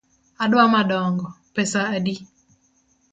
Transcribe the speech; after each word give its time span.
Adwa 0.43 0.63
madongo, 0.73 1.27
pesa 1.53 1.79
adi? 1.95 2.15